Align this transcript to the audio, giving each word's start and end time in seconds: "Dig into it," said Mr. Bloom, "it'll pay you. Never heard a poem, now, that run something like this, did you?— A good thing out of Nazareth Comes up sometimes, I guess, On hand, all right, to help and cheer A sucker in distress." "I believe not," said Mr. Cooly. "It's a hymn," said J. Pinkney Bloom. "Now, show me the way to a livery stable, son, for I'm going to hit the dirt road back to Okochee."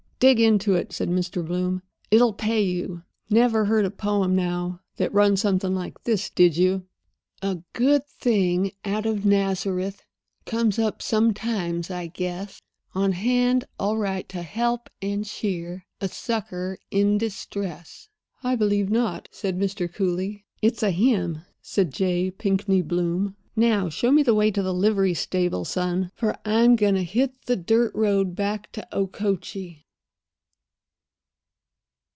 "Dig 0.21 0.39
into 0.39 0.75
it," 0.75 0.93
said 0.93 1.09
Mr. 1.09 1.43
Bloom, 1.43 1.81
"it'll 2.11 2.31
pay 2.31 2.61
you. 2.61 3.01
Never 3.31 3.65
heard 3.65 3.85
a 3.85 3.89
poem, 3.89 4.35
now, 4.35 4.79
that 4.97 5.11
run 5.11 5.35
something 5.35 5.73
like 5.73 6.03
this, 6.03 6.29
did 6.29 6.55
you?— 6.55 6.85
A 7.41 7.63
good 7.73 8.05
thing 8.05 8.71
out 8.85 9.07
of 9.07 9.25
Nazareth 9.25 10.03
Comes 10.45 10.77
up 10.77 11.01
sometimes, 11.01 11.89
I 11.89 12.05
guess, 12.05 12.61
On 12.93 13.13
hand, 13.13 13.65
all 13.79 13.97
right, 13.97 14.29
to 14.29 14.43
help 14.43 14.91
and 15.01 15.25
cheer 15.25 15.87
A 15.99 16.07
sucker 16.07 16.77
in 16.91 17.17
distress." 17.17 18.07
"I 18.43 18.55
believe 18.55 18.91
not," 18.91 19.27
said 19.31 19.57
Mr. 19.57 19.91
Cooly. 19.91 20.45
"It's 20.61 20.83
a 20.83 20.91
hymn," 20.91 21.41
said 21.63 21.91
J. 21.91 22.29
Pinkney 22.29 22.83
Bloom. 22.83 23.35
"Now, 23.55 23.89
show 23.89 24.11
me 24.11 24.21
the 24.21 24.35
way 24.35 24.51
to 24.51 24.61
a 24.61 24.69
livery 24.69 25.15
stable, 25.15 25.65
son, 25.65 26.11
for 26.13 26.37
I'm 26.45 26.75
going 26.75 26.93
to 26.93 27.03
hit 27.03 27.33
the 27.47 27.55
dirt 27.55 27.95
road 27.95 28.35
back 28.35 28.71
to 28.73 28.87
Okochee." 28.93 29.79